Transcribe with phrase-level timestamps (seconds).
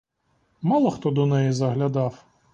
[0.61, 2.25] Мало хто до неї заглядав.